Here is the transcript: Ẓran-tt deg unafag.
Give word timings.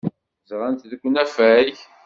Ẓran-tt 0.51 0.89
deg 0.91 1.01
unafag. 1.07 1.73